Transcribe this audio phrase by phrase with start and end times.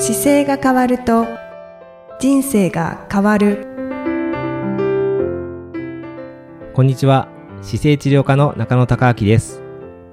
[0.00, 1.26] 姿勢が変わると
[2.18, 3.66] 人生が変わる。
[6.72, 7.28] こんにちは。
[7.60, 9.60] 姿勢治療科の中野孝明です。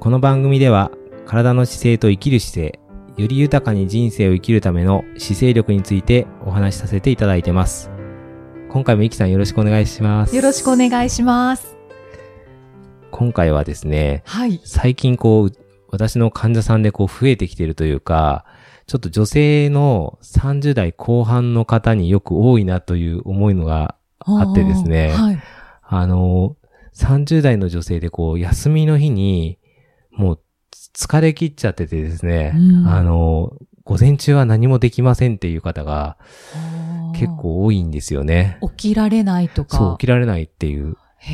[0.01, 0.91] この番組では
[1.25, 2.79] 体の姿勢と生きる姿勢
[3.15, 7.89] より豊かに人生を生きるための姿勢力についてお話しさせていただいてます。
[8.69, 10.35] 今回もいきさんよろしくお願いします。
[10.35, 11.77] よろしくお願いします。
[13.11, 14.59] 今回はですねはい。
[14.65, 15.51] 最近こう
[15.89, 18.43] 私の患者さんでこう増えてきてるというか
[18.87, 25.39] ちょっと女性の30代後半の方によく多いなという思いのがあってですねはい。
[25.89, 26.55] あの、
[26.95, 29.57] 30代の女性でこう、休みの日に、
[30.11, 30.39] もう、
[30.93, 36.17] 疲れ切っちゃっててですね、うんあの、午前中は何もできませんっていう方が
[37.13, 38.57] 結構多いんですよね。
[38.61, 39.77] 起きられないとか。
[39.77, 40.97] そう、起きられないっていう。
[41.19, 41.33] へ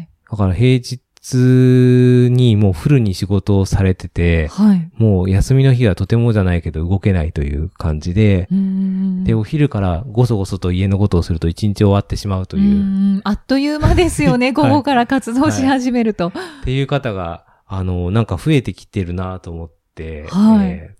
[0.00, 0.08] え。
[0.30, 1.00] だから平日
[1.36, 4.90] にもうフルに仕事をされてて、はい。
[4.96, 14.52] もう休みの日はとてもじゃないけど動けないという感じでう、んで、お昼からごそごそと家のことをすると一日終わってしまうという、んあっという間ですよね。
[14.52, 16.28] 午後から活動し始めると。
[16.28, 16.32] っ
[16.64, 20.94] ていう方が、あの、なんか増えてきてるなと思って、はいえ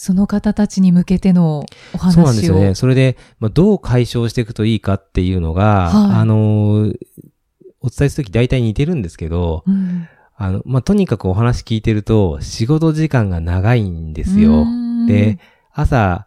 [0.00, 2.10] その方たちに向けてのお話を。
[2.10, 2.74] ーそうなんですよね。
[2.76, 6.92] それで、まあ、どう解消していくといいかっていうのが、はいあの、
[7.80, 10.08] お伝えするとき大体似てるんですけど、うん。
[10.36, 14.64] あの、まあ、とにかくお話聞いてると、仕事時間が長いんですよう。
[14.64, 15.38] んで、、
[15.72, 16.26] 朝、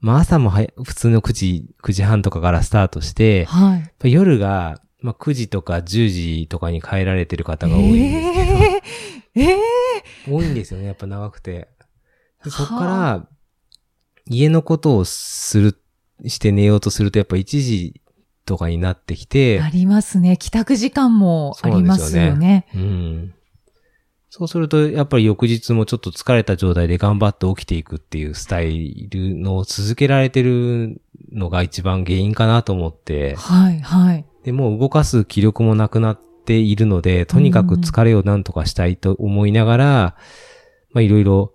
[0.00, 4.12] まあ、朝もはや普通の9時、9時半とかからスタートして、はい。
[4.12, 8.52] 夜が、まあ、9時とか10時とかに帰られてる方が多いんですけど、
[9.34, 9.58] ええええ
[10.28, 11.68] 多いんですよね、やっぱ長くて。
[12.44, 13.28] でそこかはら、
[14.26, 15.78] 家のことをする、
[16.26, 18.00] して寝ようとすると、やっぱ1時
[18.44, 20.36] とかになってきてあ、りますね。
[20.36, 22.66] 帰宅時間もありますよね。
[22.74, 23.34] うん。
[24.34, 34.24] そうすると、やっぱり翌日もちょっと疲れた状態で頑張って起きていくっていうスタイルのを続けられてるのが一番原因かなと思って、はい、はい。
[34.42, 40.16] で、もう動かす気力もなくなっているので、とにかく疲れをなんとかしたいと思いながら、
[40.92, 41.52] まあいろいろ、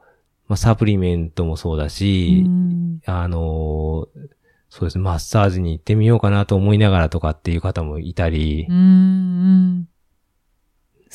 [0.48, 4.37] まあサプリメントもそうだし、うんあのー
[4.70, 9.88] そうですね、マッサージに行ってみようかなと思いながらとかっていう方もいたり、うん、うん。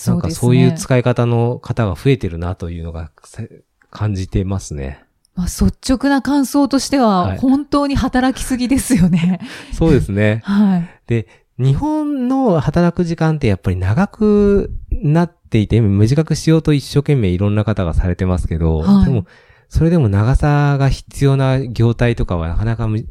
[0.07, 0.21] なん。
[0.21, 3.43] かそういう使い方の方が増えてるなというのがさ
[3.91, 5.05] 感じてますね。
[5.35, 9.41] まあ、率直な感想としては、はい本当に働きすぎですよね。
[9.73, 10.41] そうですね。
[10.45, 10.91] はい。
[11.07, 11.27] で、
[11.59, 19.27] 日本の働く時間ってやっぱり長くなっていて、短くしようと一生懸命いろんな方がされてますけど、はいでも、
[19.69, 23.07] それでも長さが必要な業態とかはなかなかむ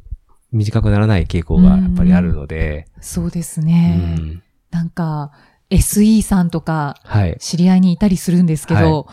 [0.51, 3.95] 短くならない傾向がやっぱりあるので、そうですうね。
[3.97, 5.31] んなんか、
[5.69, 7.37] SE さんとか、はい。
[7.39, 9.07] 知り合いにいたりするんですけど、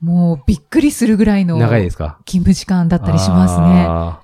[0.00, 2.18] もうびっくりするぐらいの長いですか？
[2.26, 3.86] 勤務時間だったりしますね。
[3.88, 4.20] あ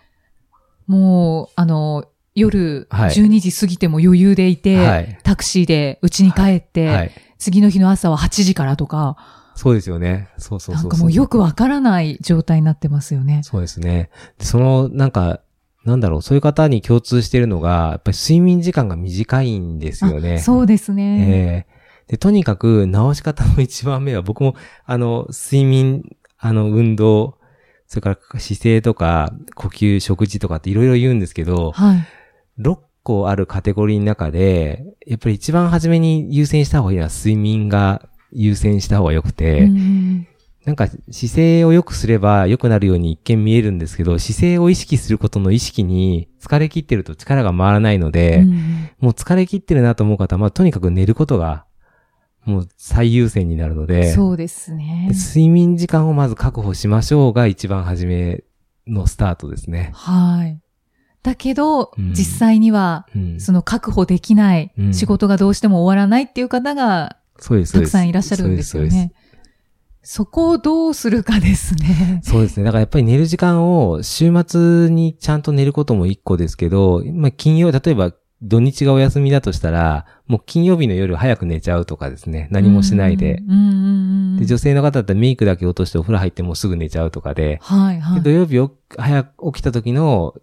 [0.87, 7.11] もう、あの、夜はい12時過ぎても余裕でいて、はいタクシーで家に帰って、ーはい。
[7.39, 9.17] 次の日の朝は8時からとか、
[9.55, 10.29] そうですよね。
[10.39, 10.83] そうそうそう。
[10.83, 13.43] なんかもうよくわからない状態になってますよね。
[13.45, 14.11] そうですね。
[14.39, 15.41] でその、なんか、
[15.89, 20.35] なんだろう、そういう方に共通してるのが、やっぱり睡眠時間が短いんですよね。
[20.35, 21.67] あそうですね。
[21.67, 21.79] ええ
[22.09, 24.55] で、とにかく直し方の一番目は、僕も、
[24.87, 27.37] あの、睡眠、あの、運動、
[27.87, 32.07] それから姿勢とか、呼吸、食事とかっていろいろ言うんですけど、はい。
[32.61, 40.29] 6個あるカテゴリーの中で、やっぱり一番初めに優先した方がいいのは睡眠が優先した方が良くて、うん
[40.65, 51.65] なんか姿勢を良くすれば良くなるように一見見えるんですけど、姿勢を意識することの意識に疲れ切ってると力が回らないので、うんもう疲れ切ってるなと思う方は、まあとにかく寝ることが
[52.45, 55.15] もう最優先になるので、そうですねで。
[55.15, 58.43] 睡眠時間をまず確保しましょうが一番初め
[58.87, 59.91] のスタートですね。
[59.95, 60.61] はい。
[61.23, 67.73] だけど、うん実際には、うん、その確保できない、うん仕事がどうしても終わらないっていう方がそうです。
[67.75, 69.11] たくさんいらっしゃるんですよそうです。
[70.09, 70.13] ね。
[70.13, 72.21] そこをどうするかですね。
[72.25, 72.65] そうですね。
[72.65, 82.49] だからやっぱり寝る時間を週末にちゃんと寝ることも一個ですけど、まあ金曜、例えば土日がお休みだとしたら、もう金曜日の夜早く寝ちゃうとかですね。
[82.51, 83.43] 何もしないで。
[84.39, 88.23] で女性の方だったらメイクだけ落としてお風呂入ってもうすぐ寝ちゃうとかで、はいはい。
[88.23, 90.35] で土曜日を早く起きた時の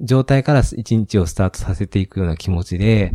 [0.00, 3.14] 状態から一日をスタートさせていくような気持ちで、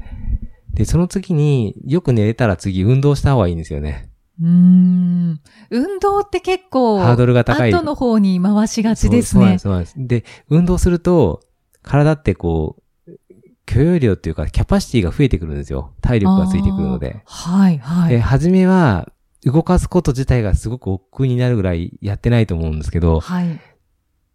[0.74, 4.11] で、その次によく寝れたら次運動した方がいいんですよね。
[4.42, 5.40] うーん。
[5.70, 9.62] 運動って結構、ハードルが高い後の方に回しがちですねそうなんです、。
[9.62, 9.94] そうなんです。
[9.98, 11.42] で、運動すると、
[11.84, 12.78] 体ってこ
[13.08, 13.12] う、
[13.66, 15.94] 許容量っていうか、キャパシティが増えてくるんですよ。
[16.02, 17.22] 体力がついてくるので。
[17.26, 18.20] はい、はで、い。
[18.20, 19.12] 初めは、
[19.44, 23.60] 動かすこと自体がすごく億劫になるぐらいやってないと思うんですけど、はい。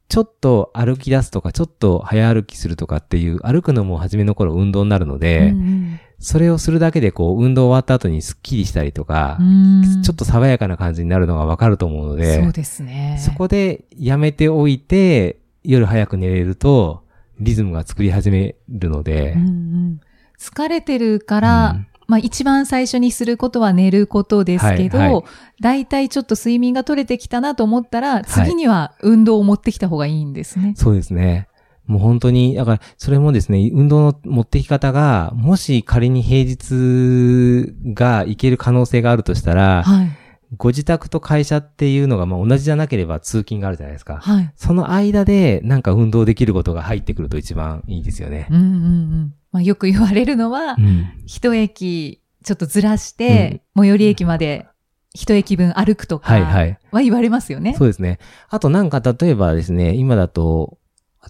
[0.08, 10.03] ちょっと歩き出すとか、ちょっと早歩きするとかっていう、歩くのも初めの頃運動になるので、うんそれをするだけでこう、運動終わった後にスッキリしたりとかう、ん。
[10.03, 13.19] ちょっと爽やかな感じになるのがわかると思うので、そうですね。
[13.20, 17.02] そこでやめておいて、夜早く寝れると、
[17.38, 20.00] リズムが作り始めるのでうん、うん。
[20.38, 25.25] 疲れてるから、うんまあ一番最初にすることは寝ることですけど、はいはい
[25.58, 30.75] だいたいちょっと睡眠が取れてきたなと思ったら、次には運動を持ってきた方がいいんですね。
[30.76, 31.49] そうですね。
[31.87, 40.11] もう本当に、だから、それもですね、運動の持ってき方が、もし仮に平日が行ける可能性があるとしたら、はい。
[40.56, 44.19] ご自宅と会社っていうのがまあ同じじゃなければ通勤があるじゃないですか。
[44.19, 44.52] はい。
[44.54, 48.52] その間でなんか運動できることが入ってくると一番いいですよねう。
[48.52, 49.34] んうんうん。
[49.52, 51.06] まあよく言われるのはう、ん。
[51.26, 54.66] 一駅ちょっとずらして、最寄り駅まで
[55.14, 56.78] 一駅分歩くとかはいはい。
[56.92, 57.75] は言われますよね。
[57.75, 58.19] そうですね。
[58.49, 60.78] あとなんか例えばですね、今だと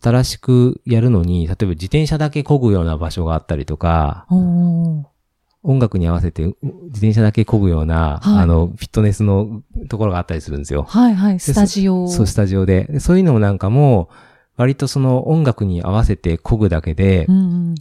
[0.02, 5.04] 新しくやるのに、例えば自転車だけ漕ぐような場所があったりとか、おー
[5.66, 10.84] 音楽に合わせてう自転車だけ漕ぐような、はいあの、フィットネスのところがあったりするんですよ。
[10.84, 11.40] はいはい。
[11.40, 12.08] スタジオ。
[12.08, 12.84] そう、スタジオで。
[12.84, 14.08] でそういうのもなんかも、
[14.56, 17.40] 割とその音楽に合わせて漕ぐだけでう、んう
[17.72, 17.74] ん。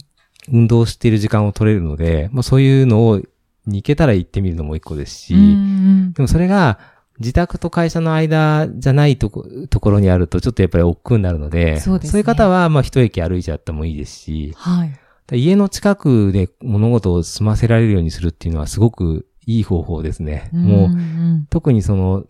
[0.52, 3.20] 運動している時間を取れるので、まあそういうのを
[3.66, 6.78] に行けたら行ってみるのも一個ですし、うんうんでもそれが
[7.18, 14.92] 自宅と会社の間じゃないとこところにあるとちょっとやっぱり億劫になるので、そうですねいう方はまあ一駅歩いちゃってもいいですし、はい。
[15.32, 20.50] 家の近くで物事を済ませられるようにするっていうのはすごくいい方法ですね。
[20.52, 22.24] もう、ん特にその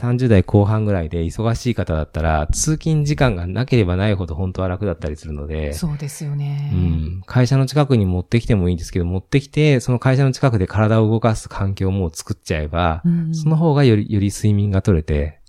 [0.00, 6.70] 30代後半ぐらいで忙しい方だったら、通勤時間がなければないほど本当は楽だったりするのうでん、そうですよね。
[6.72, 15.39] うん、会社の近くに持ってきてもいいんですけど、持ってきて、その会社の近くで体を動かす環境をもう作っちゃえば、うんその方がより、より睡眠が取れて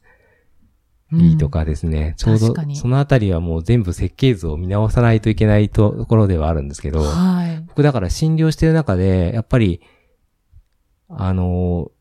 [1.14, 2.14] いいとかですね。
[2.18, 7.64] ちょうどそのあたりはもう全部設計図を見直さないといけないところではあるんですけうんど、はい。
[7.68, 9.82] 僕だから診療してる中で、やっぱり、
[11.10, 11.92] あの、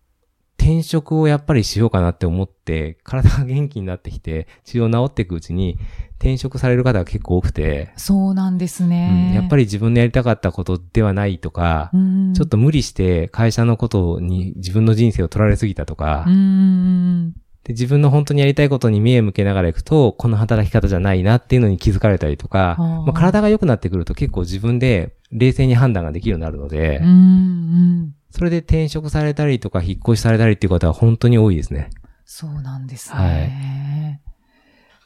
[0.59, 5.79] 転職をやっぱりしようかなって思って、体が元気になってきて、治療治っていくうちに、
[6.19, 9.31] 転職される方が結構多くて、そうなんですうね。
[9.31, 17.35] ん、やっぱり自分のやりたかったことではないとか、うん、ちょっと無理して会社のことに自分の人生を取られすぎたとか、うん。
[17.65, 28.15] で自分の本当にやりたいことに目を向けながらいくと、この働き方じゃないなっていうのに気づかれたりとか、まあ、体が良くなってくると結構自分で冷静に判断ができるようになるので、うんうん。
[28.31, 31.91] それで転職されたりとか引っ越しされたりっていう方は本当に多いですね。
[32.25, 34.21] そうなんですね。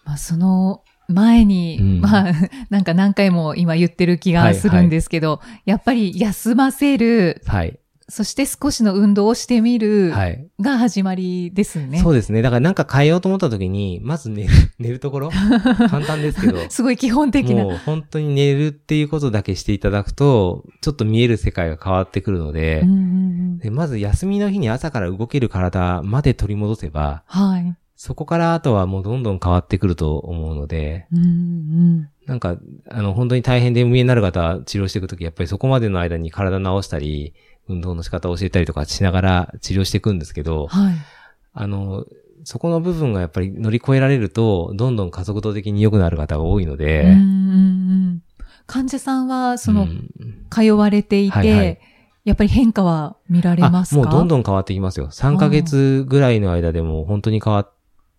[0.05, 2.33] まあ、その前に、うんまあ、
[2.71, 7.79] なんか何回も今言ってる気がするんですけど、やっぱり休ませる、はい。
[8.09, 10.47] そして少しの運動をしてみるはい。
[10.61, 11.99] が始まりですね。
[12.01, 12.43] そうですね。
[12.43, 15.31] だからなんか変えようと思った時に、まず寝る、 寝るところ？
[15.89, 16.59] 簡単ですけど。
[16.69, 17.65] すごい基本的な。
[17.65, 27.75] もう本当に寝るっていうことだけしていただくと、ちょっと見える世界が変わってくるので、うんうんうんでまず休みの日に朝から動ける体まで取り戻せば、はい。
[27.97, 32.57] そこからあとはもうどんどん変わってくると思うので、うんうんなんか、
[32.91, 37.35] あの、本当に大変で無縁になる方は治療していくとき、やっぱりそこまでの間に体直したり、
[37.69, 40.95] 運動の仕方を教えたりとかしながら治療していくんですけど、はい。
[41.55, 42.05] あの、
[42.45, 47.17] そこの部分がやっぱり乗り越えられると、どんどん加速度的に良くなる方が多いので、
[48.67, 50.11] 患者さんは、そのう、ん
[50.51, 51.79] 通われていて、はいはい
[52.25, 54.01] やっぱり変化は見られますか？
[54.01, 55.09] あもうどんどん変わってきますよ。
[55.09, 57.71] 3ヶ月ぐらいの間でも本当に変わっ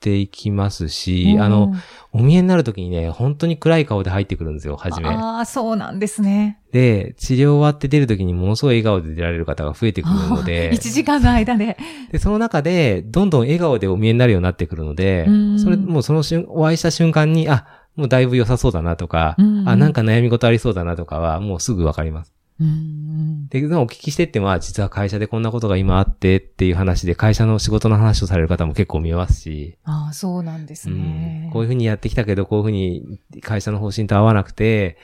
[0.05, 1.73] ていきますし、あの、、
[2.13, 5.09] お見えになるときにね、本当に暗い顔で入ってくるんですよ、初め。
[5.09, 6.59] ああ、そうなんですね。
[6.71, 11.77] で、治療終わって出るときにものすごい笑顔で出られる方が増えてくるので1、 時間の間で。
[12.11, 22.34] で、その中で、どんどん笑顔でお見えになるようになってくるのでうん、それ、もうその瞬、お会いした瞬間に、あ、もうだいぶ良さそうだなとか、うんあ、なんか悩み事ありそうだなとかは、もうすぐわかります。
[22.59, 23.47] うんうん。
[23.49, 31.43] で、お聞きしてっては、実は会社でこんなことが今あってっていう話で、会社の仕事の話をされる方も結構見えますし、ああ、そうなんですね。
[31.45, 31.51] うん。
[31.51, 34.97] こういうふうにやってきたけど、こういうふうに会社の方針と合わなくて、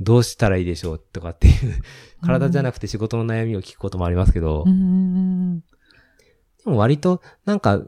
[0.00, 1.82] どうしたらいいでしょうとかっていう、
[2.22, 5.60] 体じゃなくて仕事の悩みを聞くこともありますけど、うんうん。
[5.60, 5.64] で
[6.66, 7.80] も割と、なんか、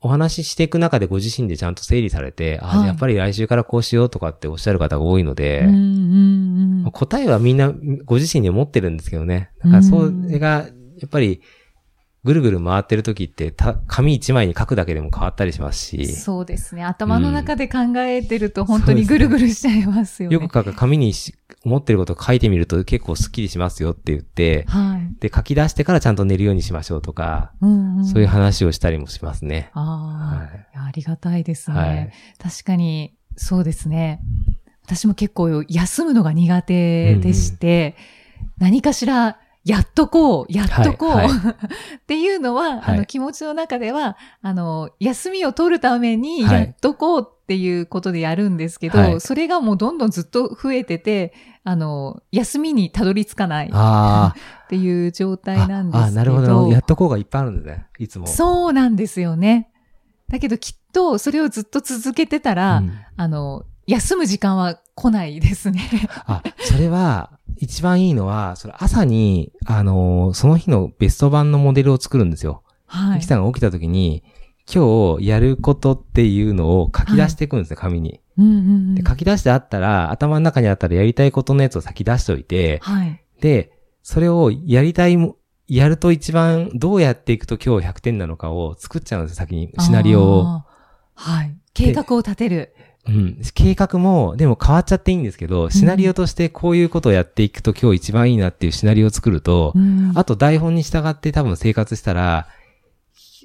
[0.00, 2.86] お話ししていく中でご自身でちゃんと整理されて、あはい。
[2.86, 6.82] やっぱり来週からこうしようとかっておっしゃる方が多いので、うんうんうん。
[6.84, 7.72] まあ答えはみんな
[8.04, 9.50] ご自身で持ってるんですけどね。
[9.64, 10.66] だからそれが、
[10.98, 11.40] やっぱり、
[12.28, 16.84] ぐるぐる回ってる時って、た紙一枚に書くだけでも変わったりしますし、そうですね。
[16.84, 20.34] 頭の中で考えてると本当にぐるぐるしちゃいますよね。
[20.34, 25.20] よく書く紙にし思ってることを書いてみると結構スッキリしますよって言って、はい。
[25.20, 29.70] で、書き出してからちゃんと寝るようにしましょうとか、うんうんそういう話をしたりもしますね。
[29.72, 31.78] ああ、はいありがたいですね。
[31.78, 34.20] はい確かに、そうですね。
[34.84, 37.96] 私も結構休むのが苦手でして、
[38.58, 51.34] 何かしらやっとこう、やっとこう、はい っていうのは、はいあの気持ちの中では、あの、休みを取るためにはいやっとこうっていうことでやるんですけど、はいそれがもうどんどんずっと増えてて、
[51.64, 54.34] あの、休みにたどり着かないっあ
[54.68, 55.36] ていう状あ。
[55.36, 56.04] 態なんですけど。
[56.04, 56.68] ああ、なるほど。
[56.68, 57.86] やっとこうがいっぱいあるんだね。
[57.98, 58.26] いつも。
[58.26, 59.70] そうなんですよね。
[60.30, 65.80] だけどきっとそれをずっと続けてたら、うんあの、休む時間は来ないですね。
[66.26, 72.62] あ、それは、一番いいのは、それ朝に、あのーその日のベスト版のモデルを作るんですよ。
[72.86, 73.26] はいミキ。
[73.26, 74.22] さんが起きた時に、
[74.72, 78.20] 今日やることっていうのを書き出していくんですね、紙に。
[78.36, 83.20] うんうんうんで、書き出してあったら、頭の中にあったらやりたいことのやつを先出しておいて、はい。
[83.40, 83.72] で、
[84.02, 85.36] それをやりたいも、
[85.66, 89.72] やると一番どうやっていくと今日100点なのかを作っちゃうんですよ、先に。
[89.80, 90.62] シナリオを。
[91.14, 91.56] はい。
[91.74, 92.74] 計画を立てる。
[93.08, 93.38] うん。
[93.54, 102.46] 計画も、でも変わっちゃっていいんですけど、シナリオとしてこういうことをやっていくと今日一番いいなっていうシナリオを作ると、うんあと台本に従って多分生活したら、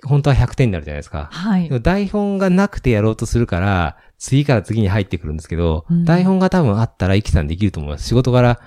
[0.06, 1.30] 本当は100点になるじゃないですか。
[1.32, 1.70] はい。
[1.82, 8.08] 台本がなくてやろうとするから、次から次に入ってくるんですけど、うん台本が多分あったら、イキさんできると思います。
[8.08, 8.60] 仕事柄、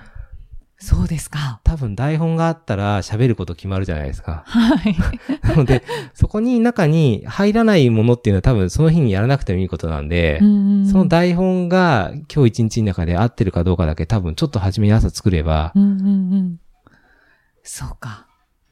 [0.79, 1.59] そうですか。
[1.63, 4.43] 多分台本があったら喋ること決まるじゃないですか。
[4.45, 4.95] はい。
[5.41, 16.09] な ので、そこに中に入らないものっていうのは多分その日にやらなくてもいいことなんで、うんその台本が今日一日の中で合ってるかどうかだけ多分ちょっと初めに朝作れば、うんうんう
[16.43, 16.59] ん。
[17.63, 18.26] そうか。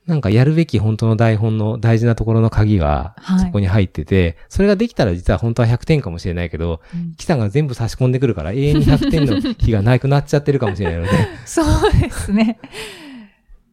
[0.07, 11.11] なんかやるべき本当の台本の大事なところの鍵がはいそこに入ってて、それができたら実は本当は100点かもしれないけど、うんキさんが全部差し込んでくるから永遠に100点の日がなくなっちゃってるかもしれないので、
[11.45, 12.59] そうですね。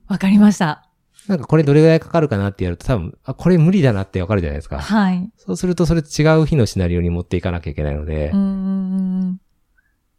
[0.08, 0.86] わかりました。
[1.28, 4.80] なんかこれどれぐらいかかるかなってやると多分、あ、これ無理だなってわかるじゃないですか。
[4.80, 5.30] はい。
[5.36, 9.38] そうするとそれ違う日のシナリオに持っていかなきゃいけないのでうん。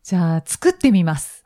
[0.03, 1.45] じゃあ、作ってみます。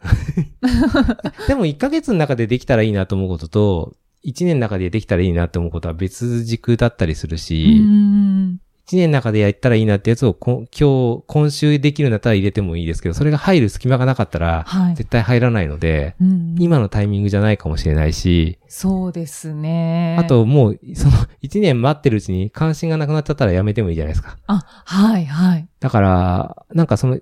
[1.48, 3.96] でも1ヶ月の中でできたらいいなと思うことと、
[4.26, 14.96] 1年の中でできたらいいなと思うことは別軸だったりするうんし、うん1年の中でやったらいいなってやつをこ今日、今週できるんだったら入れてもいいですけど、それが入る隙間がなかったら、はい。
[14.96, 20.16] 絶対入らないので、うんうん今のタイミングじゃないかもしれないし、そうですね。
[20.18, 21.12] あ、ともう、その
[21.44, 24.38] 1年待ってるうちに関心がなくなっちゃったらやめてもいいじゃないですか。
[24.48, 25.68] あ、はい、はい。
[25.82, 27.20] だから、なんかその、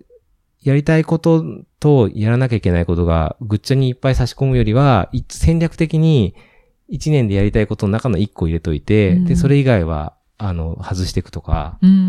[0.62, 1.44] やりたいこと
[1.80, 6.36] とやらなきゃいけないことがぐっちゃにいっぱい差し込むよりは、い戦略的に
[6.92, 12.08] 1年でやりたいことの中の1個入れといて、うんで、それ以外は、あの、外していくとか、うんうんうんう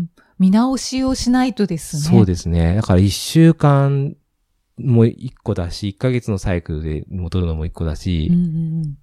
[0.00, 0.10] ん。
[0.38, 2.02] 見直しをしないとですね。
[2.02, 2.76] そうですね。
[2.76, 4.16] だから1週間
[4.78, 8.48] も1個だし、1ヶ月のサイクルで戻るのも1個だし、うんうんう
[8.86, 8.98] ん。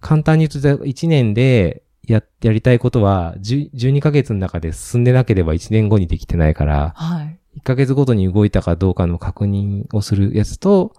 [0.00, 7.38] 簡単に言うと、1年でや、やりたいことは、10 12ヶ月の中で進んでなければ1年後にできてないから、はい。
[7.58, 10.92] 1ヶ月ごとに動いたかどうかの確認をするやつと、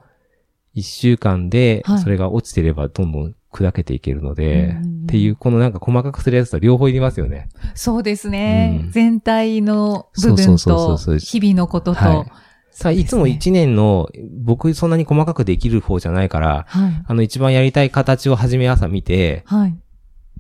[0.76, 7.48] 1週間ではい、それが落ちてればどんどん砕けていけるので、うんっていう、このなんか細かくするやつと両方いりますよね。
[7.76, 8.82] そうですね。
[8.84, 12.32] うん全体の部分と、日々のことと、はい。
[12.72, 14.10] さあ、いつもそうです1年の、
[14.44, 17.04] 僕そんなに細かくできる方じゃないから、はい。
[17.08, 19.78] あの一番やりたい形を初め朝見て、はい。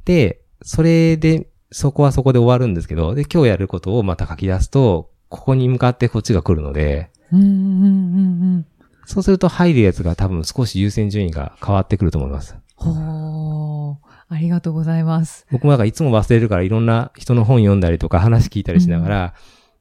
[0.04, 7.60] で、それで、そこはそこで終わるんですけど、で、今日やることをまた書き出すと、ここに向かってこっちが来るので、うんうんうんう
[8.60, 8.66] ん。
[9.06, 12.58] そうすると入るやつが多分少し優先順位が変わってくると思います。
[12.77, 14.07] ほー。
[14.29, 15.46] ありがとうございます。
[15.51, 19.34] 僕もなんかいつも忘れるからいろんな人の本読んだりとか話聞いたりしながら、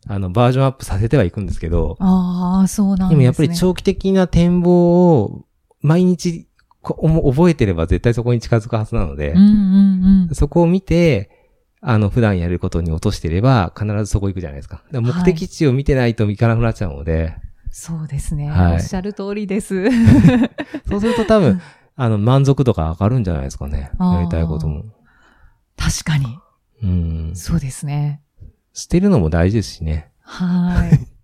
[0.09, 3.11] あの、バージョンアップさせてはいくんですけど、ああ、そうなんですね。
[3.11, 5.45] でもやっぱり長期的な展望を
[5.81, 6.47] 毎日
[6.83, 10.35] 覚えてれば絶対そこに近づくはずなのでうん、うんうん。
[10.35, 11.31] そこを見て、
[11.81, 14.83] あの、普段やることに落としてれば必ずそこ行くじゃないですか。
[14.93, 17.35] だから目的地を見てないと行かなくなっちゃうので、
[17.71, 18.49] そうですね。
[18.49, 19.85] はいおっしゃる通りです。
[20.89, 21.61] そうすると多分、
[21.97, 23.91] あの、満足度が上がるんじゃないですかね。
[23.99, 24.85] やりたいことも。
[25.77, 26.39] 確かに。
[26.83, 27.33] うん。
[27.35, 28.23] そうですね。
[28.75, 30.11] 捨てるのも大事ですしね。
[30.21, 31.16] はい。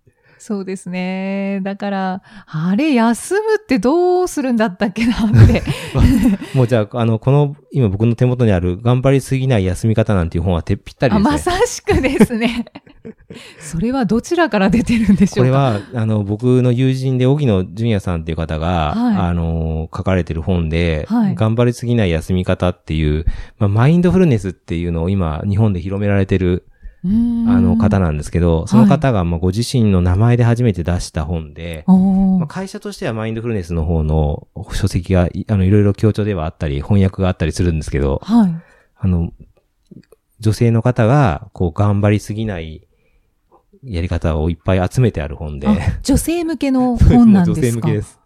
[0.42, 1.61] そうですね。
[1.62, 5.62] だから、あれ、休むってどうするんだったっけなって。
[6.52, 11.32] もうじゃあ、あの、この、今僕の手元にある、頑張りすぎない休み方なんていう本はてぴったりあ、ですね。
[11.32, 12.64] まさしくですね。
[13.61, 15.78] それはどちらから出てるんでしょうか？
[15.78, 23.26] これは、あの、僕の友人で、荻野純也さんっていう方が、はいあの、書かれてる本で、はい頑張りすぎない休み方っていう、
[23.61, 26.66] まあ、マインドフルネスっていうのを今、日本で広められてる、
[27.04, 27.09] あ
[27.61, 38.54] の、方なんですけど、その方が、まあ、ご自身の名前で初めて出した本で、おーまあ、会社としてはマインドフルネスの方の書籍が、いあの、いろいろ強調ではあったり、翻訳があったりするんですけど、はい。
[38.99, 39.32] あの、
[40.38, 42.87] 女性の方が、こう、頑張りすぎない
[43.85, 45.66] やり方をいっぱい集めてある本で。
[45.68, 47.66] あ女性向けの 本なんですか？
[47.66, 48.18] 女性向けです。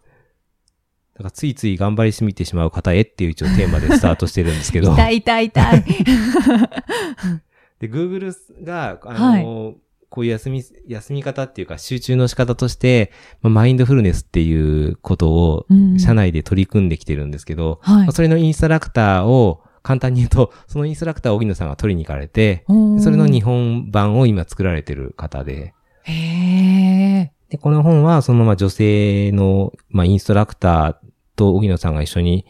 [1.15, 4.93] だからついつい頑張りすぎてしまう方へっていう一応テーマでスタートしてるんですけど。
[4.93, 5.83] 痛い痛い痛い。
[7.79, 9.75] で、Google が、あの、
[10.09, 17.95] こういう休み、休み方っていうか集中の仕方として、まあ、マインドフルネスっていうことをうん社内で取り組んできてるんですけど、はい。
[18.03, 22.63] まあそれのインストラクターを簡単に言うと、 そのインストラクターを荻野さんが取りに行かれて、
[22.99, 27.31] それの日本版を今作られてる方で、へえ。
[27.49, 30.95] で、この本はそのまま女性の、まあ、インストラクター
[31.35, 32.45] と荻野さんが一緒に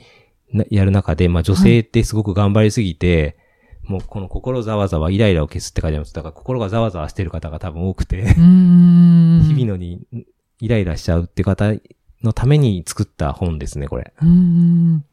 [0.54, 3.38] なやる中で、まあ、女性ってすごく頑張りすぎて、
[3.88, 6.14] もうこの心ざわざわイライラを消すって書いてます。
[6.14, 9.44] だから心がざわざわしてる方が多分多くて、うーん。
[9.48, 10.06] 日々のに
[10.60, 11.72] イライラしちゃうって方
[12.24, 14.14] のために作った本ですね、これ。
[14.22, 15.06] うーん。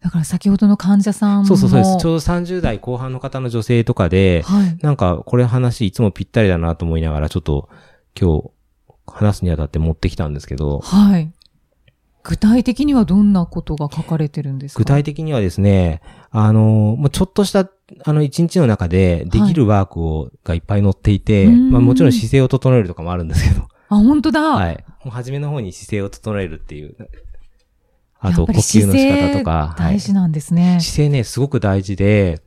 [0.00, 1.44] だから先ほどの患者さんも。
[1.46, 1.96] そうそうそうです。
[1.98, 4.78] ちょうど30代後半の方の女性とかで、はい。
[4.80, 7.68] なんかこれ話いつもぴったりだなと思いながら、ちょっと
[8.18, 8.50] 今日
[9.06, 11.30] 話すにあたって持ってきたんですけど、はい。
[12.22, 14.78] 具体的にはどんなことが書かれてるんですか？
[14.78, 16.00] 具体的にはですね、
[16.30, 17.68] あの、もうちょっとした、
[18.04, 24.40] あの、一日の中でできるワークを、がいっぱい載っていて、うんまあもちろん姿勢を整えるとかもあるんですけど、あ、本当だ。
[24.40, 24.84] はい。
[25.04, 26.96] もう初めの方に姿勢を整えるっていう、
[28.20, 30.78] あと呼吸の仕方とか、大事なんですね。
[30.80, 32.42] 姿勢ね、すごく大事で、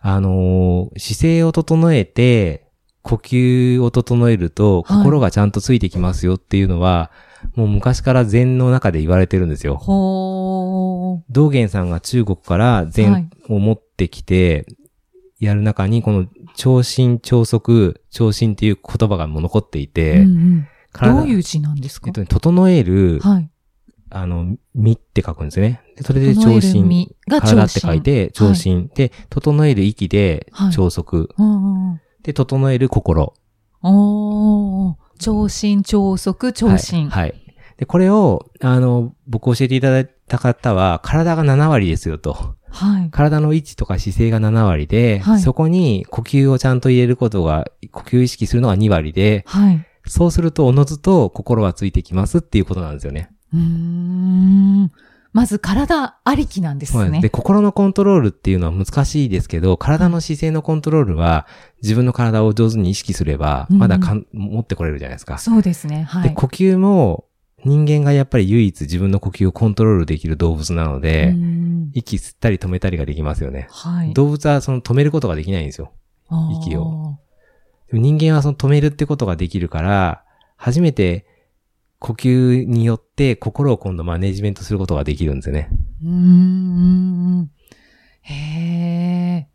[0.00, 2.66] あのー姿勢を整えて、
[3.02, 7.10] 呼吸を整えると、はい心がちゃんとついてきますよっていうのは、
[7.54, 9.76] もう昔から禅の中で言われてるんですよ。
[9.76, 11.20] ほー。
[11.30, 14.66] 道元さんが中国からはい禅を持ってきて、
[15.40, 16.26] やる中に、この
[16.56, 22.08] 長身長足、長身っていう言葉がもう残っていて、うんうん体どういう字なんですか？
[22.08, 23.50] えっとね、整える、はい。
[24.10, 25.82] あの、身って書くんですね。
[25.96, 26.62] でそれで長身
[27.28, 28.88] 体って書いて、長はい身。
[28.94, 31.28] で、整える息ではい、長足。
[31.36, 33.34] うんうんで、整える心。
[33.82, 33.90] うん。
[33.94, 34.96] おー。
[35.18, 37.04] 長身、長足、長身。
[37.04, 37.08] はい。
[37.10, 37.34] はい。
[37.76, 42.56] で、これを、あの、僕教えていただいた方は、体が7割ですよと。
[42.70, 43.10] はい。
[43.10, 49.84] 体の位置とか姿勢が7割で、はいそこに呼吸をちゃんと入れることが、呼吸を意識するのが2割で、はい。
[50.06, 53.30] そうすると、おのずと心はついてきますっていうことなんですよね。
[53.52, 54.92] うーん。
[55.32, 57.20] まず体ありきなんですね。
[57.20, 61.46] で心のコントロールっていうのは難しいですけど、体の姿勢のコントロールは、
[61.82, 65.38] 自分の体を上手に意識すれば、うんまだかん、持ってこれるじゃないですか。
[65.38, 66.04] そうですね。
[66.04, 66.34] はで、い。
[66.34, 67.26] 呼吸も、
[67.64, 73.66] 人間がやっぱり唯一自分の呼吸をコントロールできる動物なので、うん息吸ったり止めたりができますよね。
[73.70, 74.12] はい。
[74.12, 75.92] 動物はその止めることができないんですよ。
[76.62, 77.18] 息を
[77.92, 80.22] 人間はその止めるってことができるから、
[80.56, 81.26] 初めて
[81.98, 85.70] 呼吸によって心を今度マネジメントすることができるんですよね。
[86.04, 87.50] うーん。
[88.20, 89.48] へえ。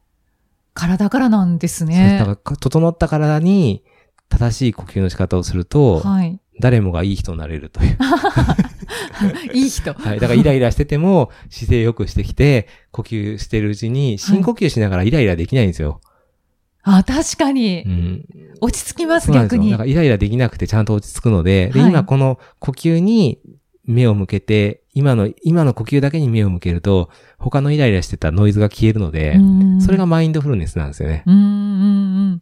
[0.73, 2.17] 体からなんですそうね。
[2.17, 3.83] だからか整った体に
[4.29, 6.39] 正しい呼吸の仕方をすると、はい。
[6.59, 7.97] 誰もがいい人になれるという。
[9.53, 9.93] いい人。
[9.93, 10.19] はい。
[10.19, 16.01] だからイライラしてても姿勢良くしてきて、呼吸してるうちに深呼吸しながらイライラできないんですよ。
[16.83, 17.89] あ、確かにう。
[17.89, 18.25] ん。
[18.61, 19.61] 落ち着きます、そうなんですよ。
[19.61, 19.83] 逆にだか。
[19.83, 23.39] らイライラできなくてちゃんと落ち着くので、で、はい今この呼吸に
[23.85, 29.39] 目を向けて、今の、今の呼吸だけに目を向けると、他のイライラしてたノイズが消えるので、う
[29.77, 31.23] んそれが、マインドフルネスなんですよね。
[31.25, 31.45] うんうんう
[32.35, 32.41] ん。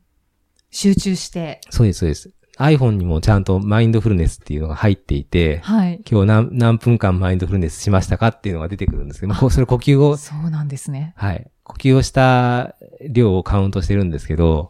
[0.69, 1.61] 集中して。
[1.69, 2.31] そうです、そうです。
[2.61, 6.01] iPhone にもちゃんとマインドフルネスっていうのが入っていて、はい。
[6.09, 11.13] 今日何何分間マインドフルネスしましたかっていうのが出てくるんですけど、こうそれ呼吸を、そうなんですね。
[11.17, 11.47] はい。
[11.63, 12.75] 呼吸をした
[13.09, 14.69] 量をカウントしてるんですけど、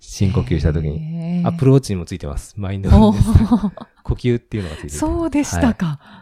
[0.00, 0.98] 深呼吸した時に。
[0.98, 2.54] にアップルウォッチにもついてます。
[2.56, 3.28] マインドフルおネス。
[3.28, 3.70] ー
[4.02, 4.92] 呼吸っていうのがついてる。
[4.92, 6.19] そうでしたか。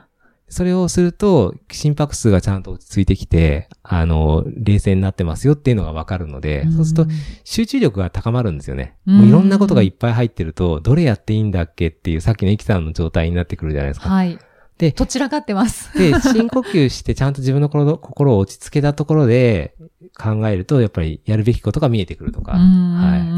[0.48, 7.08] それをすると、心拍数がちゃんと落ち着いてきて、あの、冷静になってますよっていうのがわかるので、そうするとん
[7.44, 8.96] 集中力が高まるんですよね。
[9.06, 14.08] うんもういろんなことがいっぱい入ってると、どれやっていいんだっけっていうさっきのイキさんの状態になってくるじゃないですか。
[14.08, 14.38] はい。
[14.78, 15.92] でどちらかってます。
[15.98, 19.74] で、深呼吸してちゃんと自分の心心を落ち着けたところで
[20.16, 22.52] 考えると、やっぱりやるべきことが見えてくるとか。
[22.52, 23.20] うんうんはい。
[23.20, 23.30] うんう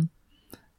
[0.00, 0.10] ん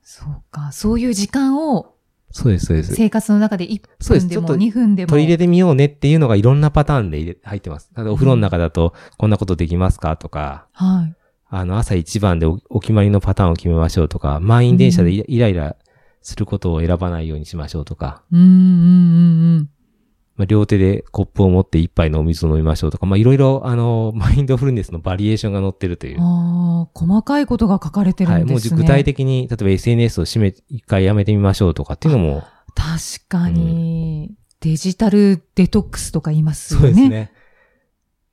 [0.03, 0.71] そうか。
[0.71, 1.93] そういう時間を
[2.31, 2.93] そうです、そうです。
[2.93, 5.09] 生活の中で1そうです分でもちょっと2分でも。
[5.09, 7.89] 取り入れてみようねっていうのがいろんなパターンで入れ入ってます。
[7.95, 11.15] お風呂の中だと、こんなことできますかとか、はい。
[11.51, 15.75] あの、朝一番でおお決まりのパターンを決めましょうとか、満員電車でイライライラ
[16.21, 19.69] することを選ばないようにしましょうとか、うんうんうんうん。
[20.39, 26.21] まあ、両手でコップを持って一杯のお水を飲みましょうとか、まあ、いろいろ、あの、マインドフルネスのバリエーションが載ってるという。
[26.21, 28.45] ああ、細かいことが書かれてるはい。
[28.45, 28.71] んですね。
[28.71, 36.85] もう具体的に、例えば SNS を閉め、一回やめてみましょうとかっていうのも、確かに、デジタルデトックスとか言いますよね。
[36.85, 37.31] そうですね。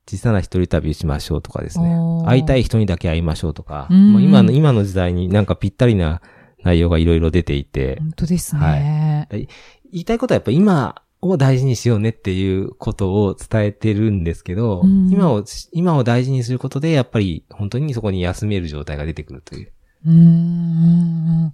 [0.09, 6.21] 小さな一人旅しましょうとかですね会いたい人にだけ会いましょうとか、うんもう今の、今の時代になんかぴったりな
[6.62, 9.27] 内容がいろいろ出ていて、本当ですね。
[9.31, 9.49] 言
[10.03, 19.73] いたいことはやっぱ今を大事にしようねっていうことを伝えてるんですけど、うん今を、今を大事にすることで、やっぱり本当にそこに休める状態が出てくるという、
[20.07, 21.53] うーん。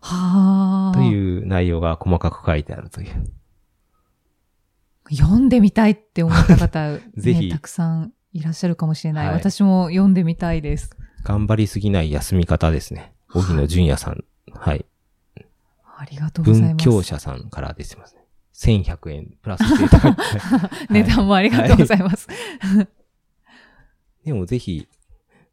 [0.00, 0.92] はあ。
[0.94, 3.08] という内容が細かく書いてあるという。
[5.10, 9.26] 読んでみたいって思った方、 ぜひね、たくさんいらっしゃるかもしれない。
[9.26, 10.90] はい私も読んでみたいです。
[11.22, 13.12] 頑張りすぎない休み方ですね。
[13.32, 14.24] 荻野純也さん。
[14.52, 14.84] はい。
[15.98, 16.84] ありがとうござい文ます。
[16.84, 18.25] 教者さんから出てますね。
[18.56, 20.16] 1100円プラスしていただい
[20.90, 22.26] 値段もありがとうございます。
[24.24, 24.88] でもぜひ、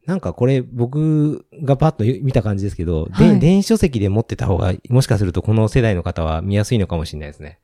[0.05, 7.59] なんかこれ僕がパッと見た感じですけど、はいで電子書籍で持ってた方が、もしかするとこの世代の方は見やすいのかもしれないですね。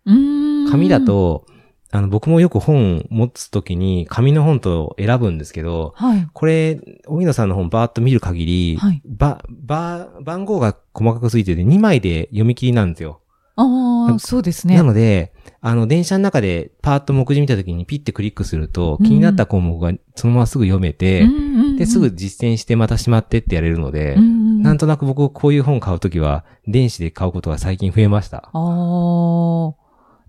[0.69, 1.45] 紙だ、と、
[1.91, 6.27] あの僕もよく本持つときに紙の本と選ぶんですけど、はい。
[6.33, 13.21] これ、荻野さんの本バーッと見る限り、はいば、ば、番号が細かくついてて2枚で読み切りなんですよ。
[13.61, 14.75] ああ、そうですね。
[14.75, 28.37] なので、あの、電車の中でパーッと目次見たときにピッてクリックすると、気になった項目がそのまますぐ読めて、うんうんうんで、すぐ実践してまたしまってってやれるので、うんうんなんとなく僕こういう本買うときは、電子で買うことが最近増えました。
[28.37, 29.73] ああ、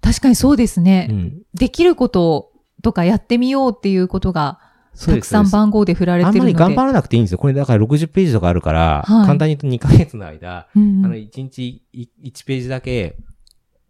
[0.00, 1.08] 確かにそうですね。
[1.10, 1.42] うん。
[1.52, 4.60] できることとかやってみようっていうことが、
[4.98, 6.52] たくさん番号で振られてあんまるので。
[6.52, 7.38] り頑張らなくていいんですよ。
[7.38, 9.26] これだから60ページとかあるから、はい。
[9.26, 10.98] 簡単に言うと2ヶ月の間、うん。
[10.98, 13.16] うんあの、1日1ページだけ、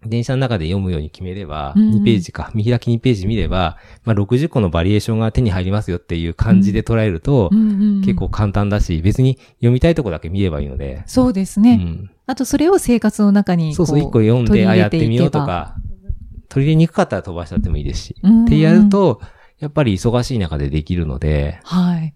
[0.07, 2.03] 電車の中で読むように決めれば、うんうん。
[2.03, 7.51] 2ページか、見開き2ページ見れば、まあ、60個のバリエーションが手に入りますよっていう感じで捉えると、
[8.05, 11.79] 結構簡単だし、別に読みたいとこだけ見ればいいので、そうですね。
[11.83, 12.11] うん。
[12.27, 15.77] あとそれを生活の中にこそうそう、1個読んで、あ、やっててみようとか、
[16.49, 19.21] 取り入れにくかったら飛ばしちゃってもいいですし、ってやると、
[19.61, 22.15] やっぱり忙しい中でできるので、はい。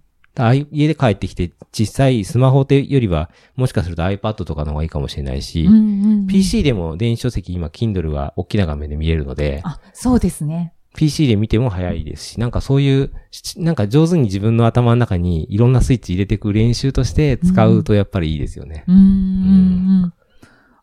[0.73, 10.73] 家で帰ってきて、小さいスマホってよりは、もしかすると iPad とかの方がいいかもしれないし、うんうんうん PC でも電子書籍今 Kindle は大きな画面で見れるので、あ、そうですね。
[10.97, 18.85] PC で見ても早いですし、なんかそういう、しなんか上手に自分の頭の中にいろんなスイッチ入れていく練習として使うとやっぱりいいですよね。
[18.89, 20.13] うーんうんうん。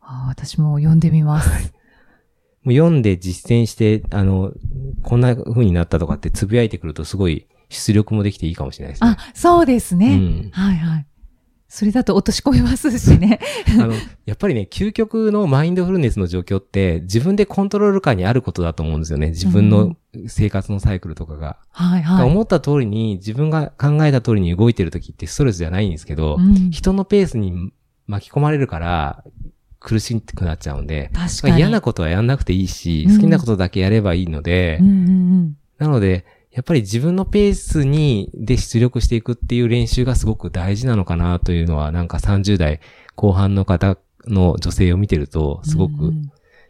[0.02, 1.74] あ私も読んでみます。
[2.64, 4.52] もう読んで実践して、あの、
[5.02, 10.08] こんな風になったとかってつぶやいてくるとすごい出力もできていいかもしれないですねあ。、そうですね。
[10.08, 11.06] うんはいはい。
[11.74, 13.40] それだと落とし込めますしね。
[13.80, 13.94] あの、
[14.26, 19.30] やっぱりね、究極のマインドフルネスの状況って自分でコントロール下にあることだと思うんですよね。
[19.30, 19.96] 自分の
[20.28, 21.60] 生活のサイクルとかが。
[21.70, 22.28] はいはい。
[22.28, 27.72] 思った通りに自分が考えた通りに動いてる時ってストレスじゃないんですけど、うん人のペースに
[28.06, 29.24] 巻き込まれるから
[29.82, 31.58] 苦しくなっちゃうんで、確かに。
[31.58, 35.58] 嫌なことはやんなくていいし、うん好きなことだけやればいいので、うんうんうん。
[35.80, 42.80] なので、やっぱり自分のペースに、で出力していくっていう練習がすごく大事なのかなというのは、なんか30代
[43.16, 46.14] 後半の方の女性を見てると、すごく、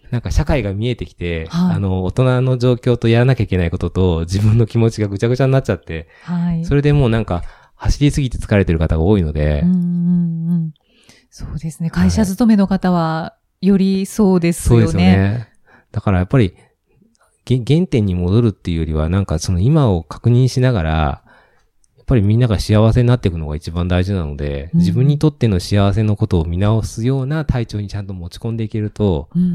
[0.10, 6.63] なんか社会が見えてきて、はいあの、大人の状況とやらなきゃいけないことと、自分の気持ちがぐちゃぐちゃになっちゃって、はい。
[6.63, 7.43] それでもうなんか、
[7.76, 9.80] 走りすぎて疲れてる方が多いので、うんうんう
[10.67, 10.74] ん。
[11.32, 11.89] そうですね。
[11.89, 14.86] 会社勤めの方は、よりそうですよね。
[14.88, 15.50] そうですよね。
[15.91, 16.54] だからやっぱり、
[17.46, 20.91] げ原点に戻るっていうよりは、なんかその今を確認しながら、
[21.98, 29.54] やっぱりみんなが幸せになっていくのが一番大事なので、うん自分にとっての幸せのことを見直すような体調にちゃんと持ち込んでいけると、うんうんう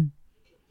[0.00, 0.12] ん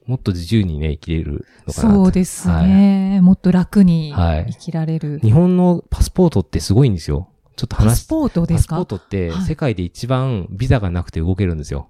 [0.06, 3.22] もっと自由にね、生きれるのかなとそうですね。
[3.22, 5.20] もっと楽にはい生きられる。
[5.24, 7.30] 日本のパスポートってすごいんですよ。
[7.56, 8.76] ちょっと話しパスポートですか？
[8.78, 11.90] パスポートってはい世界で一番ビザがなくて動けるんですよ。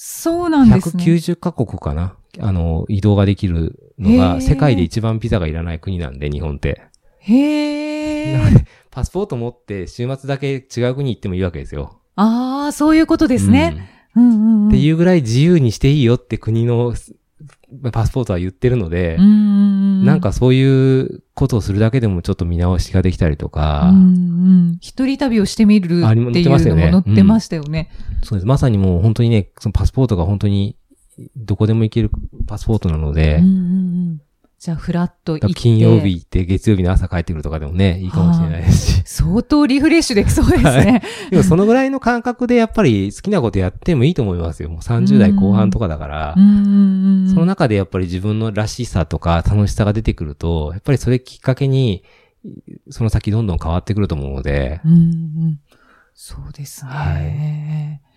[0.00, 1.02] そうなんですね。
[1.04, 2.14] 190カ国かな？
[2.38, 6.82] あの、移動ができるのが、世界で一番ビザがいらない国なんで、日本って。
[7.18, 8.38] へえ。
[8.92, 11.98] パスポート持って週末だけ違う国行ってもいいわけですよ。
[12.14, 13.90] ああ、そういうことですね。
[14.14, 14.36] うんうんう。
[14.36, 14.68] うんん。
[14.68, 16.94] っていうぐらい自由にしていいよって国の
[17.92, 19.18] パスポートは言ってるので。
[19.18, 24.00] なんかそういうことをするだけでもちょっと見直しができたりとかう、んう
[24.74, 24.78] ん。
[24.80, 27.90] 一人旅をしてみるありもっていうのも載ってましたよね。
[28.22, 28.46] そうです。
[28.46, 30.76] まさにもう本当にね、そのパスポートが本当に
[31.36, 32.10] どこでも行ける
[32.46, 33.54] パスポートなのでうん、うんう
[34.14, 34.20] ん。
[34.58, 35.54] じゃあ、フラッと行って。
[35.54, 39.02] 金曜日行って月曜日の朝帰ってくるとかでもね、いいかもしれないですし。
[39.04, 41.02] 相当リフレッシュできそうですね。
[41.30, 44.68] でもそのぐらいの感覚でやっぱり好きなことやってもいいと思いますよ。
[44.68, 46.34] もう30代後半とかだから。
[46.34, 52.02] その中でやっぱり自分のらしさとか楽しさが出てくると、やっぱりそれきっかけに、
[52.90, 55.60] その先どんどん変わってくると思うので、うんうん。
[56.14, 56.90] そうですね。
[56.90, 58.07] はい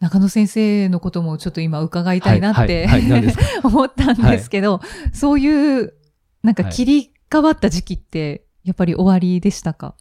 [0.00, 3.44] 中野先生のこともちょっと今伺いたいなって、はいはいはい何ですか？
[3.68, 4.80] 思ったんですけど、
[5.14, 5.94] そういう、
[6.42, 6.72] なんかはい。
[6.72, 9.94] 切り替わった時期って、やっぱり終わりでしたか？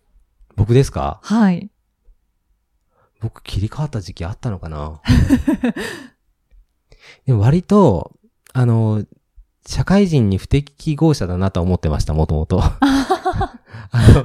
[0.56, 1.20] 僕ですか？
[1.24, 1.70] はい。
[3.22, 5.02] 僕切り替わった時期あったのかな？
[7.26, 8.12] でも割と、
[8.54, 9.04] あの、
[9.68, 12.62] 社会人に不適合者だなとは思ってました、もともと。
[13.91, 14.24] あの、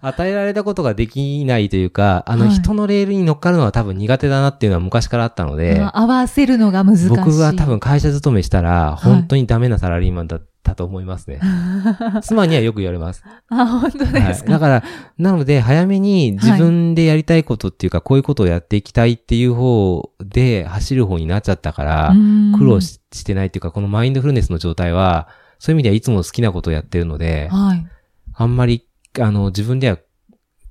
[0.00, 7.08] 与えられたことができないというか、あの、はい人のレールに乗っかるのは多分苦手だなっていうのは昔からあったので、まあ合わせるのが難しい。
[7.08, 11.40] 僕は多分会社勤めしたら、い本当にダメなサラリーマンだったと思いますね。
[12.22, 13.22] 妻にはよく言われます。
[13.48, 14.34] あ、本当ですはい。
[14.34, 14.44] か。
[14.52, 14.84] だから、
[15.18, 22.14] なので、早めに自分でやりたいことっていうか、こういうことをやっていきたいっていう方で走る方になっちゃったから、
[22.58, 27.86] 苦労ししてないっていうか、このマインドフルネスの状態は、そういう意味ではいつも好きなことをやってるので、はい。
[28.34, 28.86] あんまり、
[29.20, 29.98] あの、自分では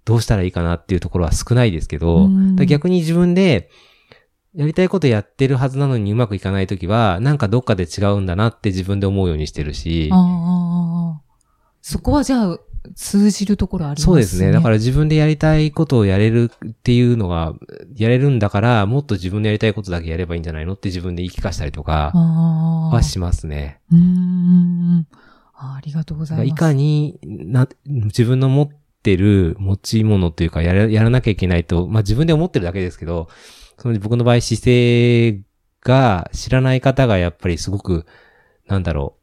[0.06, 2.30] どうしたらいいかなっていうところは少ないですけど、
[2.68, 3.70] 逆に自分で、
[4.54, 11.22] やりたいことやってるはずなのにうまくいかないときは、なんかどっかで違うんだなって自分で思うようにしてるし、ああ。
[11.82, 12.60] そこはじゃあ、
[12.96, 14.06] 通じるところありますね。
[14.06, 14.52] そうですね。
[14.52, 17.54] だから自分でやりたいことをやれるっていうのが、
[17.96, 22.12] やれるんだから、もっと自分でやりたいことだけやればいいんじゃないのって自分で言い聞かしたりとか。
[22.92, 23.80] はしますね。
[23.92, 25.08] うーん。
[25.62, 26.48] ありがとうございます。
[26.48, 28.70] いかにな、自分の持っ
[29.04, 33.30] てる持ち物というか、やらやらなきゃいけないと、まあ自分で思ってるだけですけど、
[33.78, 35.42] その僕の場合姿勢
[35.82, 38.06] が知らない方がやっぱりすごく、
[38.68, 39.21] なんだろう、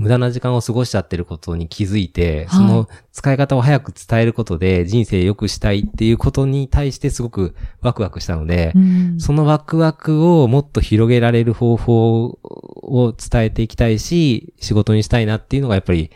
[0.00, 2.56] 無駄な時間を過ごしちゃってることに気づいて、はい。
[2.56, 9.20] その使い方を早く伝えることで人生良くしたいっていうことに対してすごくワクワクしたので、うん。
[9.20, 16.10] そのワクワクをもっと広げられる方法を伝えていきたいし、仕事にしたいなっていうのがやっぱり、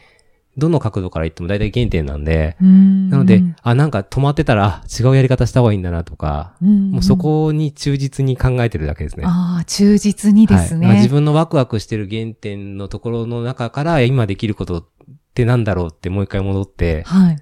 [0.56, 9.24] どの角度から言っても大体原点なんで、うんなので、あ、なんか止まってたら、あ違うやり方した方がいいんだなとか、うんもうそこに忠実に考えてるだけですね。
[9.26, 10.86] ああ、忠実にですね。
[10.86, 14.86] はい、自分のワクワクしてる原点のところの中から、今できることっ
[15.34, 17.38] てなんだろうってもう一回戻って、はい。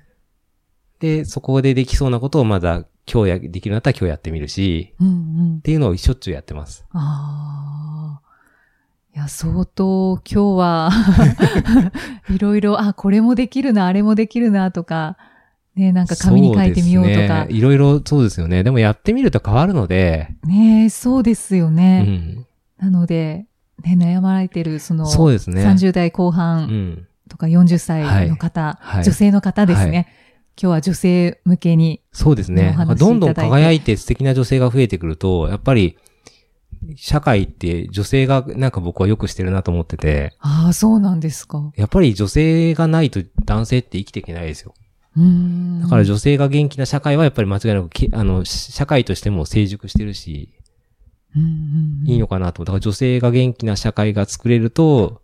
[1.01, 5.63] で、そこでできそうなことをまだ今日や、できるんだったら今日やってみるし、うんうんっ。
[5.63, 6.87] ていうのをしょっちゅうやってます。
[6.93, 8.32] ああ。
[9.15, 10.91] いや、相当今日は、
[12.31, 15.19] いろいろ、あ、これもできるな、あれもできるな、とか、
[15.77, 17.47] ね、なんか紙に書いてみようとかね。
[17.51, 18.63] いろいろそうですよね。
[18.63, 22.03] でもやってみると変わるので、ねそうですようね。
[22.03, 22.47] ん。
[22.79, 23.47] なので、
[23.85, 25.63] ね、悩まれてる、その、そうですね。
[25.63, 27.07] 30代後う半ん。
[27.29, 29.97] とか40歳の方、はいはい女性の方ですね。
[29.97, 30.07] はい
[30.61, 32.77] 今日は女性向けに、そうですね。
[32.99, 35.97] どんどん輝いて素敵な女性が増えてくると、やっぱり、
[36.97, 41.73] 社会って女性がなんか僕はよくしてるなと思ってて、ああ、そうなんですか。
[41.77, 44.75] やっぱり女性がないと男性って生きていけないですよ。
[45.17, 45.81] うーん。
[45.83, 50.53] だから女性が元気な社会はやっぱり間違いなくき、あの、し社会としても成熟してるし、
[51.35, 52.65] うんいいのかなと。
[52.65, 55.23] だから女性が元気な社会が作れると、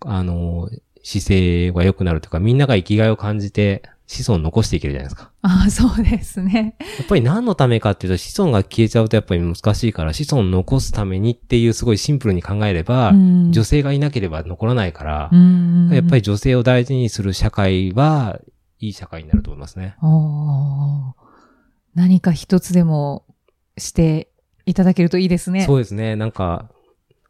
[0.00, 0.68] あの、
[1.02, 5.30] 姿勢が良くなるとか、みんなが生きがいを感じて子孫を残していけるじゃないですか。
[5.42, 6.76] ああ、そうですね。
[6.98, 18.40] やっぱり何のためかっていうと、子孫が消えちゃうとやっぱり難しいから、子孫を残すためにっていうすごいシンプルに考えれば、うん女性がいなければ残らないから、うんやっぱり女性を大事にする社会は、
[18.80, 19.96] いい社会になると思いますね。
[21.94, 23.26] 何か一つでも
[23.76, 24.30] して
[24.64, 25.66] いただけるといいですね。
[25.66, 26.16] そうですね。
[26.16, 26.70] なんか、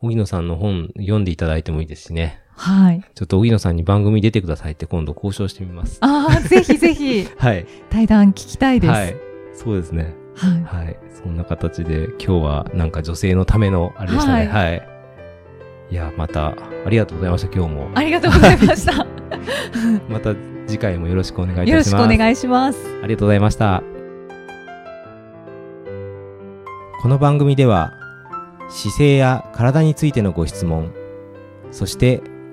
[0.00, 2.40] 荻野さんの本読んでいただいてもいいですしね。
[2.58, 3.00] はい。
[3.14, 5.98] ちょっと荻野さんに番組出てくださいって今度交渉してみます。
[6.00, 7.66] ああ、ぜひぜひ はい。
[7.88, 8.90] 対談聞きたいです。
[8.90, 9.16] はい。
[9.54, 10.14] そうですね。
[10.34, 10.48] は
[10.80, 10.84] い。
[10.84, 10.98] はい。
[11.22, 14.46] そんな形で今日はなんか女性のためのあれでしたね。
[14.46, 14.88] ははい。
[15.90, 17.90] い、や、またありがとうございました、今日も。
[17.94, 19.06] ありがとうございました。
[20.10, 20.34] また
[20.66, 21.90] 次回もよろしくお願いいたしよろます。
[21.90, 22.78] しくお願いします。
[23.02, 23.82] ありがとうございました。
[27.02, 27.92] この番組では
[28.68, 30.92] 姿勢や体についてのご質問、
[31.70, 32.20] そして